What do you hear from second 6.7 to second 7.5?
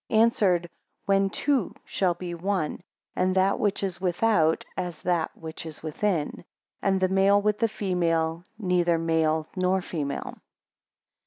and the male